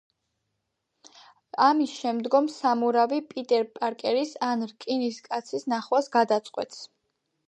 [1.65, 6.81] ამის შემდგომ სამურავი პიტერ პარკერის ან რკინის კაცის ნახვას გადაწყვეტს.